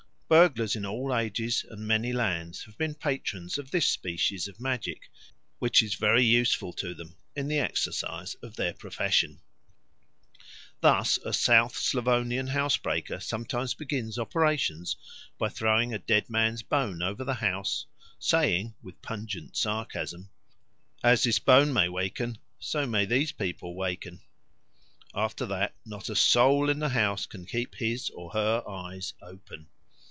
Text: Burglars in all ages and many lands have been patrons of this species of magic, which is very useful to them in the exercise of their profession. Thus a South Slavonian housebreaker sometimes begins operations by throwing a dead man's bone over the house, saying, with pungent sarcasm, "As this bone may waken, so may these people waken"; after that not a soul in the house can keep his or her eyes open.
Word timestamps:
Burglars 0.33 0.77
in 0.77 0.85
all 0.85 1.13
ages 1.13 1.65
and 1.69 1.85
many 1.85 2.13
lands 2.13 2.63
have 2.63 2.77
been 2.77 2.95
patrons 2.95 3.57
of 3.57 3.69
this 3.71 3.85
species 3.89 4.47
of 4.47 4.61
magic, 4.61 5.09
which 5.59 5.83
is 5.83 5.95
very 5.95 6.23
useful 6.23 6.71
to 6.71 6.93
them 6.93 7.17
in 7.35 7.49
the 7.49 7.59
exercise 7.59 8.33
of 8.35 8.55
their 8.55 8.71
profession. 8.73 9.41
Thus 10.79 11.17
a 11.25 11.33
South 11.33 11.75
Slavonian 11.75 12.47
housebreaker 12.47 13.19
sometimes 13.19 13.73
begins 13.73 14.17
operations 14.17 14.95
by 15.37 15.49
throwing 15.49 15.93
a 15.93 15.99
dead 15.99 16.29
man's 16.29 16.63
bone 16.63 17.01
over 17.03 17.25
the 17.25 17.33
house, 17.43 17.85
saying, 18.17 18.73
with 18.81 19.01
pungent 19.01 19.57
sarcasm, 19.57 20.29
"As 21.03 21.23
this 21.23 21.39
bone 21.39 21.73
may 21.73 21.89
waken, 21.89 22.37
so 22.57 22.87
may 22.87 23.03
these 23.03 23.33
people 23.33 23.75
waken"; 23.75 24.21
after 25.13 25.45
that 25.47 25.75
not 25.85 26.07
a 26.09 26.15
soul 26.15 26.69
in 26.69 26.79
the 26.79 26.87
house 26.87 27.25
can 27.25 27.45
keep 27.45 27.75
his 27.75 28.09
or 28.11 28.31
her 28.31 28.63
eyes 28.65 29.13
open. 29.21 29.67